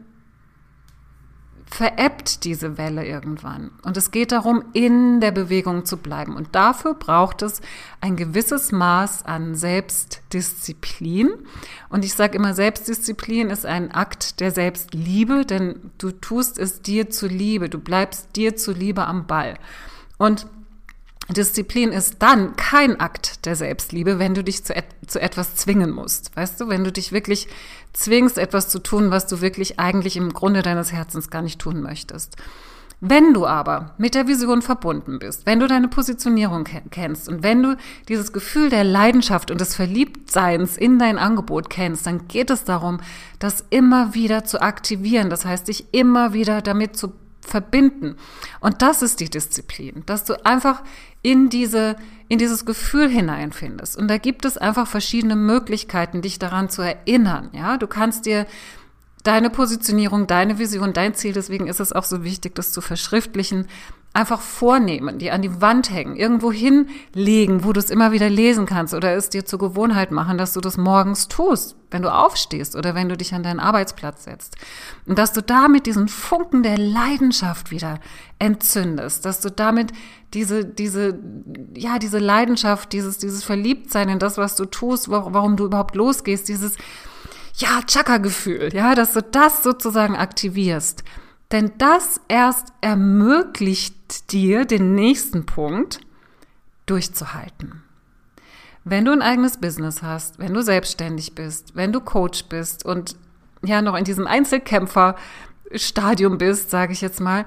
veräppt 1.76 2.44
diese 2.44 2.78
Welle 2.78 3.06
irgendwann. 3.06 3.70
Und 3.82 3.98
es 3.98 4.10
geht 4.10 4.32
darum, 4.32 4.64
in 4.72 5.20
der 5.20 5.30
Bewegung 5.30 5.84
zu 5.84 5.98
bleiben. 5.98 6.34
Und 6.34 6.54
dafür 6.54 6.94
braucht 6.94 7.42
es 7.42 7.60
ein 8.00 8.16
gewisses 8.16 8.72
Maß 8.72 9.26
an 9.26 9.54
Selbstdisziplin. 9.54 11.28
Und 11.90 12.02
ich 12.06 12.14
sage 12.14 12.38
immer, 12.38 12.54
Selbstdisziplin 12.54 13.50
ist 13.50 13.66
ein 13.66 13.92
Akt 13.92 14.40
der 14.40 14.52
Selbstliebe, 14.52 15.44
denn 15.44 15.90
du 15.98 16.12
tust 16.12 16.58
es 16.58 16.80
dir 16.80 17.10
zuliebe, 17.10 17.68
du 17.68 17.78
bleibst 17.78 18.34
dir 18.36 18.56
zuliebe 18.56 19.06
am 19.06 19.26
Ball. 19.26 19.58
Und 20.16 20.46
Disziplin 21.28 21.90
ist 21.90 22.16
dann 22.20 22.54
kein 22.56 23.00
Akt 23.00 23.46
der 23.46 23.56
Selbstliebe, 23.56 24.18
wenn 24.18 24.34
du 24.34 24.44
dich 24.44 24.64
zu, 24.64 24.74
et 24.74 24.84
zu, 25.06 25.20
etwas 25.20 25.56
zwingen 25.56 25.90
musst. 25.90 26.34
Weißt 26.36 26.60
du, 26.60 26.68
wenn 26.68 26.84
du 26.84 26.92
dich 26.92 27.12
wirklich 27.12 27.48
zwingst, 27.92 28.38
etwas 28.38 28.68
zu 28.68 28.78
tun, 28.78 29.10
was 29.10 29.26
du 29.26 29.40
wirklich 29.40 29.80
eigentlich 29.80 30.16
im 30.16 30.32
Grunde 30.32 30.62
deines 30.62 30.92
Herzens 30.92 31.30
gar 31.30 31.42
nicht 31.42 31.58
tun 31.58 31.82
möchtest. 31.82 32.36
Wenn 33.00 33.34
du 33.34 33.46
aber 33.46 33.94
mit 33.98 34.14
der 34.14 34.26
Vision 34.26 34.62
verbunden 34.62 35.18
bist, 35.18 35.44
wenn 35.44 35.60
du 35.60 35.66
deine 35.66 35.88
Positionierung 35.88 36.64
kennst 36.90 37.28
und 37.28 37.42
wenn 37.42 37.62
du 37.62 37.76
dieses 38.08 38.32
Gefühl 38.32 38.70
der 38.70 38.84
Leidenschaft 38.84 39.50
und 39.50 39.60
des 39.60 39.74
Verliebtseins 39.74 40.78
in 40.78 40.98
dein 40.98 41.18
Angebot 41.18 41.68
kennst, 41.68 42.06
dann 42.06 42.26
geht 42.26 42.48
es 42.48 42.64
darum, 42.64 43.00
das 43.38 43.64
immer 43.68 44.14
wieder 44.14 44.44
zu 44.44 44.62
aktivieren. 44.62 45.28
Das 45.28 45.44
heißt, 45.44 45.68
dich 45.68 45.92
immer 45.92 46.32
wieder 46.32 46.62
damit 46.62 46.96
zu 46.96 47.12
verbinden. 47.46 48.16
Und 48.60 48.82
das 48.82 49.02
ist 49.02 49.20
die 49.20 49.30
Disziplin, 49.30 50.02
dass 50.06 50.24
du 50.24 50.44
einfach 50.44 50.82
in 51.22 51.48
diese, 51.48 51.96
in 52.28 52.38
dieses 52.38 52.64
Gefühl 52.64 53.08
hineinfindest. 53.08 53.96
Und 53.96 54.08
da 54.08 54.18
gibt 54.18 54.44
es 54.44 54.58
einfach 54.58 54.86
verschiedene 54.86 55.36
Möglichkeiten, 55.36 56.22
dich 56.22 56.38
daran 56.38 56.68
zu 56.68 56.82
erinnern. 56.82 57.50
Ja, 57.52 57.76
du 57.78 57.86
kannst 57.86 58.26
dir 58.26 58.46
deine 59.22 59.50
Positionierung, 59.50 60.26
deine 60.26 60.58
Vision, 60.58 60.92
dein 60.92 61.14
Ziel, 61.14 61.32
deswegen 61.32 61.66
ist 61.66 61.80
es 61.80 61.92
auch 61.92 62.04
so 62.04 62.22
wichtig, 62.22 62.54
das 62.54 62.72
zu 62.72 62.80
verschriftlichen, 62.80 63.66
einfach 64.16 64.40
vornehmen, 64.40 65.18
die 65.18 65.30
an 65.30 65.42
die 65.42 65.60
Wand 65.60 65.90
hängen, 65.90 66.16
irgendwo 66.16 66.50
hinlegen, 66.50 67.64
wo 67.64 67.72
du 67.72 67.80
es 67.80 67.90
immer 67.90 68.12
wieder 68.12 68.30
lesen 68.30 68.66
kannst 68.66 68.94
oder 68.94 69.14
es 69.14 69.28
dir 69.28 69.44
zur 69.44 69.58
Gewohnheit 69.58 70.10
machen, 70.10 70.38
dass 70.38 70.54
du 70.54 70.60
das 70.60 70.76
morgens 70.76 71.28
tust, 71.28 71.76
wenn 71.90 72.02
du 72.02 72.12
aufstehst 72.12 72.74
oder 72.74 72.94
wenn 72.94 73.08
du 73.08 73.16
dich 73.16 73.34
an 73.34 73.42
deinen 73.42 73.60
Arbeitsplatz 73.60 74.24
setzt. 74.24 74.56
Und 75.04 75.18
dass 75.18 75.32
du 75.32 75.42
damit 75.42 75.86
diesen 75.86 76.08
Funken 76.08 76.62
der 76.62 76.78
Leidenschaft 76.78 77.70
wieder 77.70 78.00
entzündest, 78.38 79.24
dass 79.24 79.40
du 79.40 79.50
damit 79.50 79.92
diese, 80.32 80.64
diese, 80.64 81.18
ja, 81.74 81.98
diese 81.98 82.18
Leidenschaft, 82.18 82.92
dieses, 82.92 83.18
dieses 83.18 83.44
Verliebtsein 83.44 84.08
in 84.08 84.18
das, 84.18 84.38
was 84.38 84.56
du 84.56 84.64
tust, 84.64 85.10
warum 85.10 85.56
du 85.56 85.66
überhaupt 85.66 85.94
losgehst, 85.94 86.48
dieses, 86.48 86.76
ja, 87.56 87.82
Chakra-Gefühl, 87.86 88.70
ja, 88.72 88.94
dass 88.94 89.12
du 89.12 89.22
das 89.22 89.62
sozusagen 89.62 90.16
aktivierst. 90.16 91.04
Denn 91.52 91.72
das 91.78 92.20
erst 92.28 92.72
ermöglicht 92.80 94.32
dir 94.32 94.64
den 94.64 94.94
nächsten 94.94 95.46
Punkt 95.46 96.00
durchzuhalten. 96.86 97.82
Wenn 98.84 99.04
du 99.04 99.12
ein 99.12 99.22
eigenes 99.22 99.58
Business 99.58 100.02
hast, 100.02 100.38
wenn 100.38 100.54
du 100.54 100.62
selbstständig 100.62 101.34
bist, 101.34 101.74
wenn 101.74 101.92
du 101.92 102.00
Coach 102.00 102.44
bist 102.44 102.84
und 102.84 103.16
ja 103.64 103.82
noch 103.82 103.96
in 103.96 104.04
diesem 104.04 104.26
Einzelkämpferstadium 104.26 106.38
bist, 106.38 106.70
sage 106.70 106.92
ich 106.92 107.00
jetzt 107.00 107.20
mal, 107.20 107.46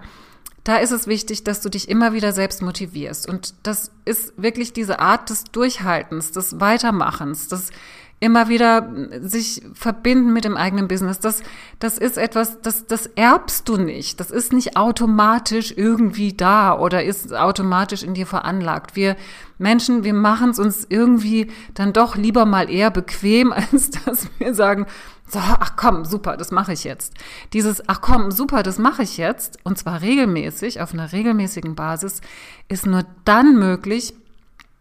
da 0.65 0.75
ist 0.77 0.91
es 0.91 1.07
wichtig, 1.07 1.45
dass 1.45 1.61
du 1.61 1.69
dich 1.69 1.89
immer 1.89 2.13
wieder 2.13 2.33
selbst 2.33 2.61
motivierst. 2.61 3.29
Und 3.29 3.53
das 3.63 3.91
ist 4.05 4.33
wirklich 4.35 4.73
diese 4.73 4.99
Art 4.99 5.29
des 5.29 5.45
Durchhaltens, 5.45 6.31
des 6.31 6.59
Weitermachens, 6.59 7.47
des 7.47 7.71
immer 8.19 8.49
wieder 8.49 8.91
sich 9.21 9.61
verbinden 9.73 10.33
mit 10.33 10.43
dem 10.43 10.57
eigenen 10.57 10.87
Business. 10.87 11.19
Das, 11.19 11.41
das 11.79 11.97
ist 11.97 12.17
etwas, 12.17 12.61
das, 12.61 12.85
das 12.85 13.07
erbst 13.07 13.69
du 13.69 13.77
nicht. 13.77 14.19
Das 14.19 14.29
ist 14.29 14.51
nicht 14.51 14.75
automatisch 14.75 15.73
irgendwie 15.75 16.33
da 16.33 16.77
oder 16.77 17.03
ist 17.03 17.33
automatisch 17.33 18.03
in 18.03 18.13
dir 18.13 18.27
veranlagt. 18.27 18.95
Wir 18.95 19.15
Menschen, 19.57 20.03
wir 20.03 20.13
machen 20.13 20.49
es 20.51 20.59
uns 20.59 20.85
irgendwie 20.89 21.51
dann 21.73 21.93
doch 21.93 22.15
lieber 22.15 22.45
mal 22.45 22.69
eher 22.69 22.91
bequem, 22.91 23.53
als 23.71 23.91
dass 23.91 24.27
wir 24.37 24.53
sagen, 24.53 24.85
so, 25.31 25.39
ach 25.39 25.75
komm, 25.75 26.05
super, 26.05 26.37
das 26.37 26.51
mache 26.51 26.73
ich 26.73 26.83
jetzt. 26.83 27.13
Dieses, 27.53 27.87
ach 27.87 28.01
komm, 28.01 28.31
super, 28.31 28.63
das 28.63 28.79
mache 28.79 29.03
ich 29.03 29.17
jetzt, 29.17 29.59
und 29.63 29.77
zwar 29.77 30.01
regelmäßig, 30.01 30.81
auf 30.81 30.93
einer 30.93 31.11
regelmäßigen 31.11 31.75
Basis, 31.75 32.21
ist 32.67 32.87
nur 32.87 33.05
dann 33.25 33.59
möglich, 33.59 34.15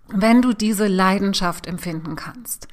wenn 0.09 0.41
du 0.41 0.55
diese 0.55 0.87
Leidenschaft 0.87 1.67
empfinden 1.67 2.17
kannst. 2.17 2.67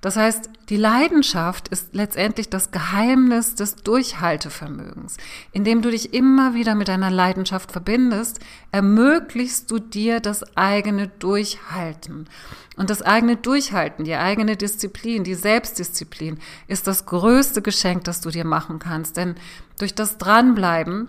Das 0.00 0.16
heißt, 0.16 0.50
die 0.68 0.76
Leidenschaft 0.76 1.68
ist 1.68 1.94
letztendlich 1.94 2.48
das 2.48 2.70
Geheimnis 2.70 3.56
des 3.56 3.76
Durchhaltevermögens. 3.76 5.16
Indem 5.50 5.82
du 5.82 5.90
dich 5.90 6.14
immer 6.14 6.54
wieder 6.54 6.76
mit 6.76 6.86
deiner 6.86 7.10
Leidenschaft 7.10 7.72
verbindest, 7.72 8.38
ermöglichst 8.70 9.70
du 9.70 9.80
dir 9.80 10.20
das 10.20 10.56
eigene 10.56 11.08
Durchhalten. 11.08 12.28
Und 12.76 12.90
das 12.90 13.02
eigene 13.02 13.36
Durchhalten, 13.36 14.04
die 14.04 14.14
eigene 14.14 14.56
Disziplin, 14.56 15.24
die 15.24 15.34
Selbstdisziplin 15.34 16.38
ist 16.68 16.86
das 16.86 17.06
größte 17.06 17.60
Geschenk, 17.60 18.04
das 18.04 18.20
du 18.20 18.30
dir 18.30 18.44
machen 18.44 18.78
kannst. 18.78 19.16
Denn 19.16 19.34
durch 19.80 19.96
das 19.96 20.16
Dranbleiben 20.16 21.08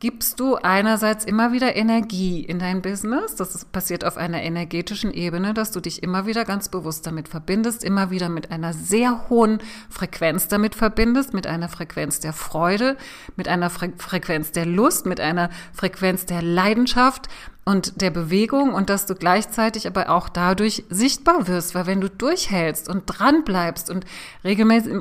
gibst 0.00 0.38
du 0.38 0.54
einerseits 0.56 1.24
immer 1.24 1.52
wieder 1.52 1.74
Energie 1.74 2.44
in 2.44 2.58
dein 2.58 2.82
Business. 2.82 3.34
Das 3.34 3.64
passiert 3.64 4.04
auf 4.04 4.16
einer 4.16 4.42
energetischen 4.42 5.12
Ebene, 5.12 5.54
dass 5.54 5.72
du 5.72 5.80
dich 5.80 6.02
immer 6.02 6.26
wieder 6.26 6.44
ganz 6.44 6.68
bewusst 6.68 7.06
damit 7.06 7.28
verbindest, 7.28 7.82
immer 7.82 8.10
wieder 8.10 8.28
mit 8.28 8.50
einer 8.50 8.72
sehr 8.72 9.28
hohen 9.28 9.58
Frequenz 9.90 10.48
damit 10.48 10.74
verbindest, 10.74 11.34
mit 11.34 11.46
einer 11.46 11.68
Frequenz 11.68 12.20
der 12.20 12.32
Freude, 12.32 12.96
mit 13.36 13.48
einer 13.48 13.70
Fre 13.70 13.92
Frequenz 13.96 14.52
der 14.52 14.66
Lust, 14.66 15.06
mit 15.06 15.20
einer 15.20 15.50
Frequenz 15.72 16.26
der 16.26 16.42
Leidenschaft 16.42 17.28
und 17.68 18.00
der 18.00 18.10
Bewegung 18.10 18.72
und 18.72 18.88
dass 18.88 19.04
du 19.04 19.14
gleichzeitig 19.14 19.86
aber 19.86 20.08
auch 20.08 20.30
dadurch 20.30 20.84
sichtbar 20.88 21.48
wirst, 21.48 21.74
weil 21.74 21.86
wenn 21.86 22.00
du 22.00 22.08
durchhältst 22.08 22.88
und 22.88 23.04
dran 23.04 23.44
bleibst 23.44 23.90
und 23.90 24.06
regelmäßig, 24.42 24.94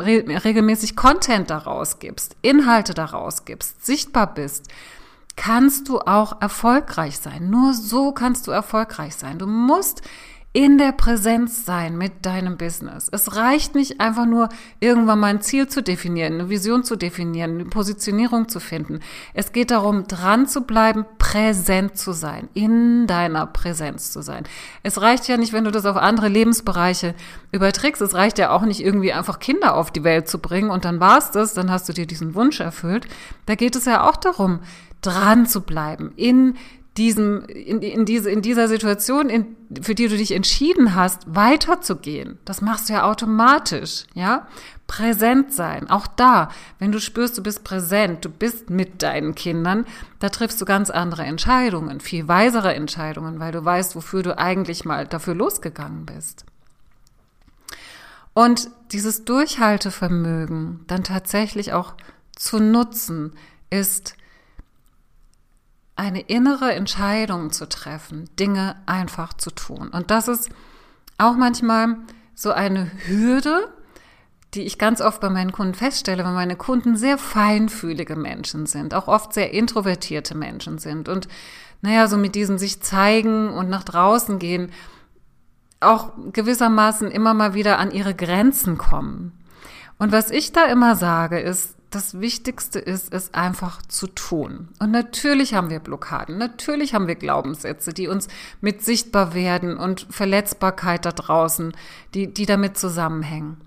regelmäßig 0.43 0.97
Content 0.97 1.49
daraus 1.49 1.99
gibst, 1.99 2.35
Inhalte 2.41 2.93
daraus 2.93 3.45
gibst, 3.45 3.85
sichtbar 3.85 4.33
bist, 4.33 4.67
kannst 5.37 5.87
du 5.87 5.99
auch 5.99 6.41
erfolgreich 6.41 7.19
sein. 7.19 7.49
Nur 7.49 7.73
so 7.73 8.11
kannst 8.11 8.47
du 8.47 8.51
erfolgreich 8.51 9.15
sein. 9.15 9.39
Du 9.39 9.47
musst 9.47 10.01
in 10.53 10.77
der 10.77 10.91
Präsenz 10.91 11.65
sein 11.65 11.97
mit 11.97 12.25
deinem 12.25 12.57
Business. 12.57 13.09
Es 13.11 13.35
reicht 13.35 13.75
nicht 13.75 13.99
einfach 13.99 14.25
nur 14.25 14.49
irgendwann 14.79 15.19
mal 15.19 15.27
ein 15.27 15.41
Ziel 15.41 15.67
zu 15.67 15.83
definieren, 15.83 16.33
eine 16.33 16.49
Vision 16.49 16.83
zu 16.83 16.95
definieren, 16.95 17.51
eine 17.51 17.65
Positionierung 17.65 18.47
zu 18.47 18.59
finden. 18.59 19.01
Es 19.33 19.51
geht 19.51 19.69
darum, 19.69 20.07
dran 20.07 20.47
zu 20.47 20.61
bleiben, 20.61 21.05
präsent 21.19 21.97
zu 21.97 22.11
sein, 22.11 22.49
in 22.53 23.05
deiner 23.07 23.45
Präsenz 23.45 24.11
zu 24.11 24.21
sein. 24.21 24.45
Es 24.81 24.99
reicht 24.99 25.27
ja 25.27 25.37
nicht, 25.37 25.53
wenn 25.53 25.65
du 25.65 25.71
das 25.71 25.85
auf 25.85 25.97
andere 25.97 26.27
Lebensbereiche 26.27 27.13
überträgst. 27.51 28.01
Es 28.01 28.15
reicht 28.15 28.39
ja 28.39 28.49
auch 28.49 28.63
nicht 28.63 28.79
irgendwie 28.79 29.13
einfach 29.13 29.39
Kinder 29.39 29.75
auf 29.75 29.91
die 29.91 30.03
Welt 30.03 30.27
zu 30.27 30.39
bringen 30.39 30.71
und 30.71 30.85
dann 30.85 30.99
war's 30.99 31.29
das, 31.29 31.53
dann 31.53 31.69
hast 31.69 31.87
du 31.87 31.93
dir 31.93 32.07
diesen 32.07 32.33
Wunsch 32.33 32.61
erfüllt. 32.61 33.07
Da 33.45 33.55
geht 33.55 33.75
es 33.75 33.85
ja 33.85 34.09
auch 34.09 34.15
darum, 34.15 34.61
dran 35.01 35.45
zu 35.45 35.61
bleiben, 35.61 36.11
in 36.15 36.55
diesem, 36.97 37.45
in, 37.45 37.81
in, 37.81 38.05
diese, 38.05 38.29
in 38.29 38.41
dieser 38.41 38.67
Situation, 38.67 39.29
in, 39.29 39.55
für 39.81 39.95
die 39.95 40.07
du 40.07 40.17
dich 40.17 40.31
entschieden 40.31 40.95
hast, 40.95 41.23
weiterzugehen. 41.27 42.39
Das 42.43 42.61
machst 42.61 42.89
du 42.89 42.93
ja 42.93 43.03
automatisch, 43.03 44.05
ja? 44.13 44.47
Präsent 44.87 45.53
sein. 45.53 45.89
Auch 45.89 46.07
da, 46.07 46.49
wenn 46.79 46.91
du 46.91 46.99
spürst, 46.99 47.37
du 47.37 47.43
bist 47.43 47.63
präsent, 47.63 48.23
du 48.23 48.29
bist 48.29 48.69
mit 48.69 49.03
deinen 49.03 49.35
Kindern, 49.35 49.85
da 50.19 50.29
triffst 50.29 50.59
du 50.61 50.65
ganz 50.65 50.89
andere 50.89 51.23
Entscheidungen, 51.23 51.99
viel 51.99 52.27
weisere 52.27 52.73
Entscheidungen, 52.73 53.39
weil 53.39 53.51
du 53.51 53.63
weißt, 53.63 53.95
wofür 53.95 54.23
du 54.23 54.37
eigentlich 54.37 54.85
mal 54.85 55.05
dafür 55.05 55.35
losgegangen 55.35 56.05
bist. 56.05 56.45
Und 58.33 58.69
dieses 58.91 59.25
Durchhaltevermögen 59.25 60.81
dann 60.87 61.03
tatsächlich 61.03 61.73
auch 61.73 61.95
zu 62.35 62.59
nutzen, 62.59 63.33
ist 63.69 64.15
eine 65.97 66.21
innere 66.21 66.73
Entscheidung 66.73 67.51
zu 67.51 67.67
treffen, 67.67 68.29
Dinge 68.39 68.75
einfach 68.85 69.33
zu 69.33 69.51
tun. 69.51 69.89
Und 69.89 70.11
das 70.11 70.27
ist 70.27 70.49
auch 71.17 71.35
manchmal 71.35 71.97
so 72.35 72.51
eine 72.51 72.91
Hürde, 73.07 73.73
die 74.53 74.61
ich 74.61 74.77
ganz 74.77 75.01
oft 75.01 75.19
bei 75.19 75.29
meinen 75.29 75.51
Kunden 75.51 75.73
feststelle, 75.73 76.23
weil 76.23 76.33
meine 76.33 76.55
Kunden 76.55 76.95
sehr 76.95 77.17
feinfühlige 77.17 78.15
Menschen 78.15 78.65
sind, 78.65 78.93
auch 78.93 79.07
oft 79.07 79.33
sehr 79.33 79.51
introvertierte 79.53 80.35
Menschen 80.35 80.77
sind 80.77 81.09
und 81.09 81.27
naja, 81.81 82.07
so 82.07 82.17
mit 82.17 82.33
diesem 82.35 82.57
sich 82.57 82.81
zeigen 82.81 83.49
und 83.49 83.69
nach 83.69 83.83
draußen 83.83 84.39
gehen, 84.39 84.71
auch 85.79 86.11
gewissermaßen 86.33 87.11
immer 87.11 87.33
mal 87.33 87.53
wieder 87.53 87.77
an 87.77 87.91
ihre 87.91 88.15
Grenzen 88.15 88.77
kommen. 88.77 89.31
Und 89.99 90.11
was 90.11 90.31
ich 90.31 90.51
da 90.51 90.65
immer 90.65 90.95
sage, 90.95 91.39
ist, 91.39 91.76
das 91.97 92.19
Wichtigste 92.19 92.77
ist, 92.77 93.11
es 93.11 93.33
einfach 93.33 93.81
zu 93.81 94.05
tun. 94.05 94.67
Und 94.77 94.91
natürlich 94.91 95.55
haben 95.55 95.71
wir 95.71 95.79
Blockaden, 95.79 96.37
natürlich 96.37 96.93
haben 96.93 97.07
wir 97.07 97.15
Glaubenssätze, 97.15 97.91
die 97.91 98.07
uns 98.07 98.27
mit 98.61 98.83
sichtbar 98.83 99.33
werden 99.33 99.77
und 99.77 100.05
Verletzbarkeit 100.11 101.05
da 101.05 101.11
draußen, 101.11 101.75
die, 102.13 102.31
die 102.31 102.45
damit 102.45 102.77
zusammenhängen. 102.77 103.57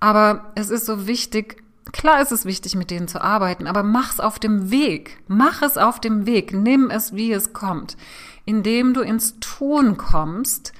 Aber 0.00 0.50
es 0.56 0.70
ist 0.70 0.86
so 0.86 1.06
wichtig, 1.06 1.62
klar 1.92 2.20
ist 2.20 2.32
es 2.32 2.44
wichtig, 2.44 2.74
mit 2.74 2.90
denen 2.90 3.06
zu 3.06 3.22
arbeiten, 3.22 3.68
aber 3.68 3.84
mach's 3.84 4.18
auf 4.18 4.40
dem 4.40 4.72
Weg. 4.72 5.22
Mach 5.28 5.62
es 5.62 5.78
auf 5.78 6.00
dem 6.00 6.26
Weg. 6.26 6.52
Nimm 6.52 6.90
es, 6.90 7.14
wie 7.14 7.32
es 7.32 7.52
kommt. 7.52 7.96
Indem 8.44 8.92
du 8.92 9.02
ins 9.02 9.38
Tun 9.38 9.96
kommst, 9.98 10.72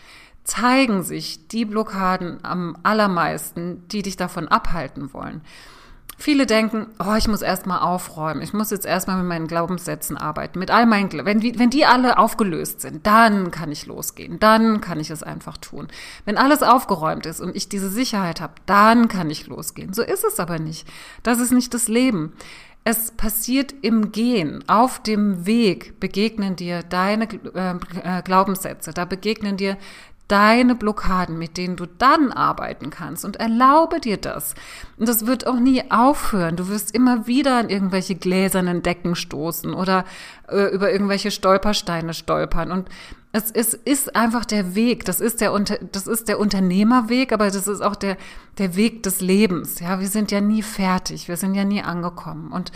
zeigen 0.43 1.05
sich 1.05 1.47
die 1.47 1.65
Blockaden 1.65 2.43
am 2.43 2.77
allermeisten, 2.83 3.87
die 3.87 4.03
dich 4.03 4.17
davon 4.17 4.49
abhalten 4.49 5.13
wollen. 5.13 5.43
Viele 6.21 6.47
denken, 6.47 6.89
oh, 6.99 7.15
ich 7.17 7.29
muss 7.29 7.43
erstmal 7.43 7.79
aufräumen. 7.79 8.43
Ich 8.43 8.53
muss 8.53 8.73
jetzt 8.73 8.85
erstmal 8.85 9.19
mit 9.19 9.27
meinen 9.27 9.47
Glaubenssätzen 9.47 10.17
arbeiten. 10.17 10.59
Mit 10.59 10.73
all 10.73 10.85
meinen, 10.85 11.13
wenn, 11.25 11.43
wenn 11.43 11.71
die 11.71 11.87
alle 11.87 12.19
aufgelöst 12.19 12.81
sind, 12.81 13.07
dann 13.07 13.53
kann 13.53 13.71
ich 13.71 13.87
losgehen. 13.87 14.41
Dann 14.41 14.81
kann 14.81 14.99
ich 14.99 15.11
es 15.11 15.23
einfach 15.23 15.59
tun. 15.59 15.87
Wenn 16.25 16.37
alles 16.37 16.65
aufgeräumt 16.65 17.25
ist 17.25 17.41
und 17.41 17.55
ich 17.55 17.69
diese 17.69 17.89
Sicherheit 17.89 18.41
habe, 18.41 18.55
dann 18.67 19.07
kann 19.07 19.31
ich 19.31 19.47
losgehen. 19.47 19.93
So 19.93 20.03
ist 20.03 20.25
es 20.25 20.41
aber 20.41 20.59
nicht. 20.59 20.89
Das 21.23 21.39
ist 21.39 21.53
nicht 21.53 21.73
das 21.73 21.87
Leben. 21.87 22.33
Es 22.83 23.13
passiert 23.13 23.73
im 23.83 24.11
Gehen, 24.11 24.65
auf 24.67 25.01
dem 25.01 25.47
Weg 25.47 26.01
begegnen 26.01 26.57
dir 26.57 26.83
deine 26.83 27.25
äh, 27.25 28.23
Glaubenssätze, 28.23 28.93
da 28.93 29.05
begegnen 29.05 29.59
dir 29.59 29.77
deine 30.29 30.75
Blockaden, 30.75 31.39
mit 31.39 31.57
denen 31.57 31.77
du 31.77 31.87
dann 31.87 32.33
arbeiten 32.33 32.91
kannst 32.91 33.25
und 33.25 33.37
erlaube 33.37 33.99
dir 33.99 34.19
das. 34.19 34.55
Und 34.99 35.09
das 35.09 35.27
wird 35.27 35.47
auch 35.47 35.59
nie 35.59 35.91
aufhören. 35.91 36.57
Du 36.57 36.69
wirst 36.69 36.95
immer 36.95 37.27
wieder 37.27 37.57
an 37.59 37.71
irgendwelche 37.71 38.15
gläsernen 38.15 38.83
Decken 38.83 39.17
stoßen 39.17 39.73
oder 39.73 40.05
äh, 40.49 40.67
über 40.67 40.93
irgendwelche 40.93 41.31
Stolpersteine 41.31 42.15
stolpern 42.15 42.71
und 42.71 42.89
es 43.31 43.51
ist, 43.51 43.75
ist 43.75 44.17
einfach 44.17 44.45
der 44.45 44.75
Weg. 44.75 45.05
Das 45.05 45.21
ist 45.21 45.41
der, 45.41 45.59
das 45.93 46.07
ist 46.07 46.29
der 46.29 46.39
Unternehmerweg, 46.39 47.33
aber 47.33 47.51
das 47.51 47.67
ist 47.67 47.83
auch 47.83 47.97
der, 47.97 48.17
der 48.57 48.75
Weg 48.75 49.03
des 49.03 49.21
Lebens. 49.21 49.81
Ja, 49.81 50.01
wir 50.01 50.09
sind 50.09 50.31
ja 50.31 50.41
nie 50.41 50.63
fertig. 50.63 51.29
Wir 51.29 51.37
sind 51.37 51.55
ja 51.55 51.65
nie 51.65 51.83
angekommen. 51.83 52.51
Und 52.51 52.73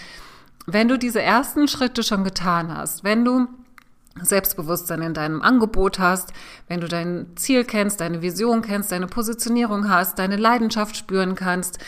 wenn 0.66 0.88
du 0.88 0.98
diese 0.98 1.22
ersten 1.22 1.68
Schritte 1.68 2.02
schon 2.02 2.22
getan 2.22 2.76
hast, 2.76 3.02
wenn 3.02 3.24
du 3.24 3.48
Selbstbewusstsein 4.20 5.02
in 5.02 5.14
deinem 5.14 5.42
Angebot 5.42 5.98
hast, 5.98 6.32
wenn 6.68 6.80
du 6.80 6.88
dein 6.88 7.28
Ziel 7.36 7.64
kennst, 7.64 8.00
deine 8.00 8.22
Vision 8.22 8.62
kennst, 8.62 8.92
deine 8.92 9.06
Positionierung 9.06 9.88
hast, 9.88 10.18
deine 10.18 10.36
Leidenschaft 10.36 10.96
spüren 10.96 11.34
kannst, 11.34 11.78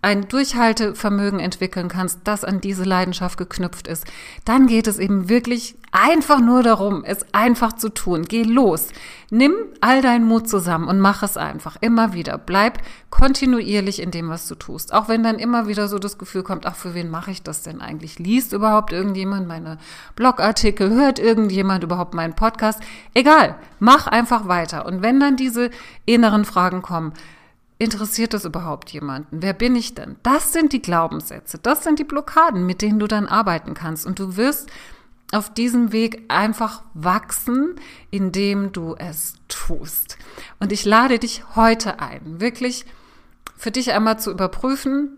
ein 0.00 0.28
Durchhaltevermögen 0.28 1.40
entwickeln 1.40 1.88
kannst, 1.88 2.20
das 2.24 2.44
an 2.44 2.60
diese 2.60 2.84
Leidenschaft 2.84 3.36
geknüpft 3.36 3.88
ist, 3.88 4.06
dann 4.44 4.68
geht 4.68 4.86
es 4.86 4.98
eben 4.98 5.28
wirklich 5.28 5.74
einfach 5.90 6.40
nur 6.40 6.62
darum, 6.62 7.02
es 7.04 7.26
einfach 7.32 7.72
zu 7.72 7.88
tun. 7.88 8.26
Geh 8.28 8.44
los. 8.44 8.88
Nimm 9.30 9.54
all 9.80 10.00
deinen 10.00 10.24
Mut 10.24 10.48
zusammen 10.48 10.86
und 10.86 11.00
mach 11.00 11.22
es 11.22 11.36
einfach. 11.36 11.76
Immer 11.80 12.12
wieder. 12.12 12.38
Bleib 12.38 12.78
kontinuierlich 13.10 14.00
in 14.00 14.10
dem, 14.10 14.28
was 14.28 14.46
du 14.46 14.54
tust. 14.54 14.92
Auch 14.92 15.08
wenn 15.08 15.22
dann 15.24 15.38
immer 15.38 15.66
wieder 15.66 15.88
so 15.88 15.98
das 15.98 16.16
Gefühl 16.16 16.44
kommt, 16.44 16.66
ach, 16.66 16.76
für 16.76 16.94
wen 16.94 17.10
mache 17.10 17.32
ich 17.32 17.42
das 17.42 17.62
denn 17.62 17.80
eigentlich? 17.80 18.18
Liest 18.20 18.52
überhaupt 18.52 18.92
irgendjemand 18.92 19.48
meine 19.48 19.78
Blogartikel? 20.14 20.90
Hört 20.90 21.18
irgendjemand 21.18 21.82
überhaupt 21.82 22.14
meinen 22.14 22.34
Podcast? 22.34 22.80
Egal. 23.14 23.56
Mach 23.80 24.06
einfach 24.06 24.46
weiter. 24.46 24.86
Und 24.86 25.02
wenn 25.02 25.18
dann 25.18 25.36
diese 25.36 25.70
inneren 26.04 26.44
Fragen 26.44 26.82
kommen, 26.82 27.12
interessiert 27.78 28.34
das 28.34 28.44
überhaupt 28.44 28.90
jemanden? 28.90 29.42
Wer 29.42 29.52
bin 29.52 29.76
ich 29.76 29.94
denn? 29.94 30.16
Das 30.22 30.52
sind 30.52 30.72
die 30.72 30.82
Glaubenssätze, 30.82 31.58
das 31.58 31.84
sind 31.84 31.98
die 31.98 32.04
Blockaden, 32.04 32.66
mit 32.66 32.82
denen 32.82 32.98
du 32.98 33.06
dann 33.06 33.26
arbeiten 33.26 33.74
kannst. 33.74 34.06
Und 34.06 34.18
du 34.18 34.36
wirst 34.36 34.70
auf 35.32 35.52
diesem 35.52 35.92
Weg 35.92 36.24
einfach 36.28 36.82
wachsen, 36.94 37.76
indem 38.10 38.72
du 38.72 38.94
es 38.96 39.34
tust. 39.48 40.16
Und 40.58 40.72
ich 40.72 40.84
lade 40.84 41.18
dich 41.18 41.44
heute 41.54 42.00
ein, 42.00 42.40
wirklich 42.40 42.86
für 43.56 43.70
dich 43.70 43.92
einmal 43.92 44.18
zu 44.18 44.30
überprüfen, 44.30 45.10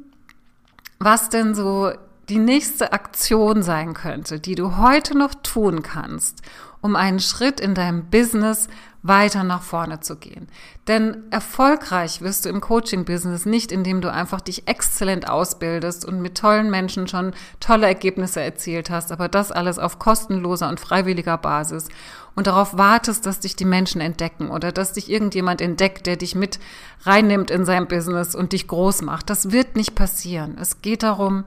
was 0.98 1.28
denn 1.28 1.54
so 1.54 1.92
die 2.28 2.38
nächste 2.38 2.92
Aktion 2.92 3.62
sein 3.62 3.94
könnte, 3.94 4.40
die 4.40 4.54
du 4.54 4.76
heute 4.76 5.16
noch 5.16 5.34
tun 5.34 5.82
kannst, 5.82 6.42
um 6.80 6.96
einen 6.96 7.20
Schritt 7.20 7.60
in 7.60 7.74
deinem 7.74 8.06
Business 8.06 8.68
weiter 9.02 9.44
nach 9.44 9.62
vorne 9.62 10.00
zu 10.00 10.16
gehen. 10.16 10.48
Denn 10.86 11.24
erfolgreich 11.30 12.20
wirst 12.20 12.44
du 12.44 12.50
im 12.50 12.60
Coaching-Business 12.60 13.46
nicht, 13.46 13.72
indem 13.72 14.00
du 14.02 14.12
einfach 14.12 14.42
dich 14.42 14.68
exzellent 14.68 15.28
ausbildest 15.28 16.04
und 16.04 16.20
mit 16.20 16.36
tollen 16.36 16.70
Menschen 16.70 17.08
schon 17.08 17.32
tolle 17.60 17.86
Ergebnisse 17.86 18.42
erzielt 18.42 18.90
hast, 18.90 19.10
aber 19.10 19.28
das 19.28 19.52
alles 19.52 19.78
auf 19.78 19.98
kostenloser 19.98 20.68
und 20.68 20.80
freiwilliger 20.80 21.38
Basis 21.38 21.88
und 22.34 22.46
darauf 22.46 22.76
wartest, 22.76 23.24
dass 23.24 23.40
dich 23.40 23.56
die 23.56 23.64
Menschen 23.64 24.00
entdecken 24.00 24.50
oder 24.50 24.70
dass 24.70 24.92
dich 24.92 25.10
irgendjemand 25.10 25.60
entdeckt, 25.60 26.06
der 26.06 26.16
dich 26.16 26.34
mit 26.34 26.60
reinnimmt 27.02 27.50
in 27.50 27.64
sein 27.64 27.88
Business 27.88 28.34
und 28.34 28.52
dich 28.52 28.68
groß 28.68 29.02
macht. 29.02 29.30
Das 29.30 29.50
wird 29.50 29.76
nicht 29.76 29.94
passieren. 29.94 30.58
Es 30.60 30.82
geht 30.82 31.02
darum, 31.02 31.44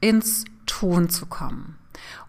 ins 0.00 0.44
Tun 0.66 1.08
zu 1.08 1.26
kommen. 1.26 1.76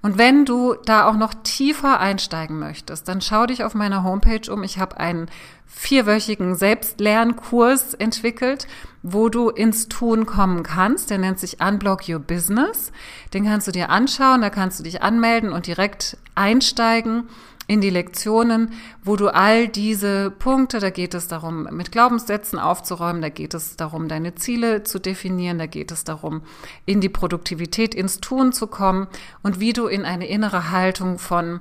Und 0.06 0.20
wenn 0.20 0.46
du 0.46 0.76
da 0.86 1.08
auch 1.10 1.16
noch 1.16 1.34
tiefer 1.34 2.00
einsteigen 2.00 2.60
möchtest, 2.60 3.08
dann 3.08 3.22
schau 3.22 3.48
dich 3.48 3.64
auf 3.64 3.74
meiner 3.74 4.04
Homepage 4.04 4.54
um. 4.54 4.62
Ich 4.62 4.78
habe 4.78 4.98
einen 4.98 5.32
vierwöchigen 5.66 6.54
Selbstlernkurs 6.54 7.96
entwickelt, 7.96 8.68
wo 9.02 9.30
du 9.30 9.50
ins 9.50 9.88
Tun 9.88 10.28
kommen 10.28 10.62
kannst. 10.62 11.10
Der 11.10 11.18
nennt 11.18 11.40
sich 11.40 11.60
Unblock 11.60 12.08
Your 12.08 12.20
Business. 12.20 12.92
Den 13.34 13.46
kannst 13.46 13.68
du 13.68 13.72
dir 13.72 13.90
anschauen, 13.90 14.42
da 14.42 14.52
kannst 14.52 14.78
du 14.78 14.84
dich 14.84 15.02
anmelden 15.02 15.52
und 15.52 15.66
direkt 15.66 16.20
einsteigen 16.36 17.24
in 17.68 17.82
die 17.82 17.90
Lektionen, 17.90 18.74
wo 19.04 19.16
du 19.16 19.34
all 19.34 19.68
diese 19.68 20.30
Punkte, 20.32 20.80
da 20.80 20.90
geht 20.90 21.14
es 21.14 21.28
darum, 21.28 21.64
mit 21.72 21.92
Glaubenssätzen 21.92 22.60
aufzuräumen, 22.60 23.22
da 23.22 23.30
geht 23.30 23.54
es 23.54 23.76
darum, 23.76 24.08
deine 24.08 24.36
Ziele 24.36 24.84
zu 24.84 25.00
definieren, 25.00 25.58
da 25.58 25.66
geht 25.66 25.92
es 25.92 26.04
darum, 26.04 26.42
in 26.86 27.02
die 27.02 27.10
Produktivität, 27.10 27.96
ins 27.96 28.22
Tun 28.22 28.54
zu 28.54 28.68
kommen 28.68 29.08
und 29.42 29.60
wie 29.60 29.74
du 29.74 29.88
in 29.88 30.06
eine 30.06 30.28
innere 30.28 30.72
Haltung 30.72 31.18
von 31.18 31.60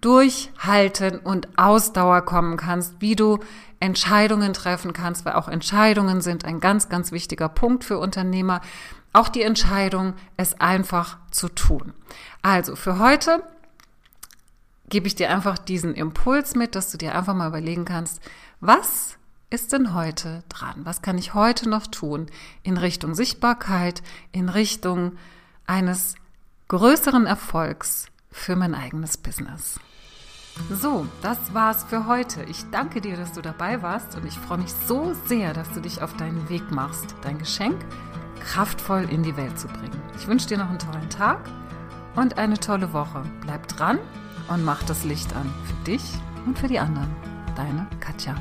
Durchhalten 0.00 1.18
und 1.18 1.48
Ausdauer 1.58 2.22
kommen 2.22 2.56
kannst, 2.56 2.94
wie 3.00 3.16
du 3.16 3.40
Entscheidungen 3.80 4.52
treffen 4.52 4.92
kannst, 4.92 5.24
weil 5.24 5.34
auch 5.34 5.48
Entscheidungen 5.48 6.20
sind 6.20 6.44
ein 6.44 6.60
ganz, 6.60 6.88
ganz 6.88 7.12
wichtiger 7.12 7.48
Punkt 7.48 7.84
für 7.84 7.98
Unternehmer. 7.98 8.60
Auch 9.12 9.28
die 9.28 9.42
Entscheidung, 9.42 10.14
es 10.36 10.60
einfach 10.60 11.18
zu 11.30 11.48
tun. 11.48 11.92
Also 12.42 12.76
für 12.76 12.98
heute 12.98 13.42
gebe 14.88 15.06
ich 15.06 15.14
dir 15.14 15.30
einfach 15.30 15.58
diesen 15.58 15.94
Impuls 15.94 16.54
mit, 16.54 16.74
dass 16.74 16.90
du 16.90 16.98
dir 16.98 17.14
einfach 17.14 17.34
mal 17.34 17.48
überlegen 17.48 17.84
kannst, 17.84 18.20
was 18.60 19.16
ist 19.50 19.72
denn 19.72 19.94
heute 19.94 20.42
dran? 20.48 20.84
Was 20.84 21.02
kann 21.02 21.18
ich 21.18 21.34
heute 21.34 21.68
noch 21.68 21.86
tun 21.86 22.26
in 22.62 22.76
Richtung 22.76 23.14
Sichtbarkeit, 23.14 24.02
in 24.32 24.48
Richtung 24.48 25.12
eines 25.66 26.14
größeren 26.68 27.26
Erfolgs 27.26 28.06
für 28.30 28.56
mein 28.56 28.74
eigenes 28.74 29.16
Business? 29.16 29.78
So, 30.70 31.06
das 31.20 31.52
war's 31.52 31.84
für 31.84 32.06
heute. 32.06 32.42
Ich 32.44 32.64
danke 32.70 33.00
dir, 33.00 33.16
dass 33.16 33.32
du 33.32 33.42
dabei 33.42 33.82
warst 33.82 34.16
und 34.16 34.24
ich 34.24 34.34
freue 34.38 34.58
mich 34.58 34.72
so 34.86 35.14
sehr, 35.26 35.52
dass 35.52 35.70
du 35.72 35.80
dich 35.80 36.00
auf 36.00 36.16
deinen 36.16 36.48
Weg 36.48 36.70
machst, 36.70 37.14
dein 37.22 37.38
Geschenk 37.38 37.76
kraftvoll 38.40 39.06
in 39.10 39.22
die 39.22 39.36
Welt 39.36 39.58
zu 39.58 39.68
bringen. 39.68 40.00
Ich 40.16 40.26
wünsche 40.26 40.48
dir 40.48 40.58
noch 40.58 40.70
einen 40.70 40.78
tollen 40.78 41.10
Tag 41.10 41.40
und 42.14 42.38
eine 42.38 42.58
tolle 42.58 42.92
Woche. 42.92 43.22
Bleib 43.42 43.68
dran 43.68 43.98
und 44.48 44.64
mach 44.64 44.82
das 44.84 45.04
Licht 45.04 45.34
an 45.34 45.52
für 45.64 45.84
dich 45.84 46.02
und 46.46 46.58
für 46.58 46.68
die 46.68 46.78
anderen. 46.78 47.14
Deine 47.56 47.86
Katja. 48.00 48.34